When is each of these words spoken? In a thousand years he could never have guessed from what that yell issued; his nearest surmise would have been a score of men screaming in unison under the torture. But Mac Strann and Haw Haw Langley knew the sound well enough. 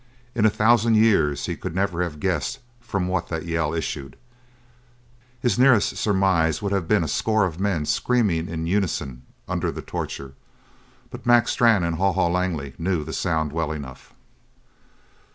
In 0.33 0.47
a 0.47 0.49
thousand 0.49 0.95
years 0.95 1.45
he 1.45 1.55
could 1.55 1.75
never 1.75 2.01
have 2.01 2.19
guessed 2.19 2.57
from 2.79 3.07
what 3.07 3.27
that 3.27 3.45
yell 3.45 3.71
issued; 3.71 4.15
his 5.39 5.59
nearest 5.59 5.95
surmise 5.95 6.59
would 6.59 6.71
have 6.71 6.87
been 6.87 7.03
a 7.03 7.07
score 7.07 7.45
of 7.45 7.59
men 7.59 7.85
screaming 7.85 8.49
in 8.49 8.65
unison 8.65 9.21
under 9.47 9.71
the 9.71 9.83
torture. 9.83 10.33
But 11.11 11.27
Mac 11.27 11.47
Strann 11.47 11.83
and 11.83 11.97
Haw 11.97 12.13
Haw 12.13 12.29
Langley 12.29 12.73
knew 12.79 13.03
the 13.03 13.13
sound 13.13 13.53
well 13.53 13.71
enough. 13.71 14.11